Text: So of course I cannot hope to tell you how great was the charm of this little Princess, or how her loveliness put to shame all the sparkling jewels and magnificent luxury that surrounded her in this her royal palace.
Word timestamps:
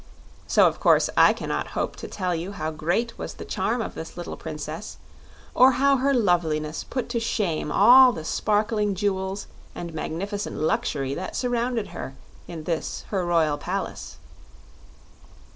So 0.47 0.65
of 0.65 0.79
course 0.79 1.11
I 1.15 1.31
cannot 1.31 1.77
hope 1.77 1.95
to 1.97 2.07
tell 2.07 2.33
you 2.33 2.53
how 2.53 2.71
great 2.71 3.19
was 3.19 3.35
the 3.35 3.45
charm 3.45 3.83
of 3.83 3.93
this 3.93 4.17
little 4.17 4.35
Princess, 4.35 4.97
or 5.53 5.73
how 5.73 5.97
her 5.97 6.11
loveliness 6.11 6.83
put 6.83 7.07
to 7.09 7.19
shame 7.19 7.71
all 7.71 8.11
the 8.11 8.25
sparkling 8.25 8.95
jewels 8.95 9.45
and 9.75 9.93
magnificent 9.93 10.55
luxury 10.57 11.13
that 11.13 11.35
surrounded 11.35 11.89
her 11.89 12.15
in 12.47 12.63
this 12.63 13.05
her 13.09 13.23
royal 13.23 13.59
palace. 13.59 14.17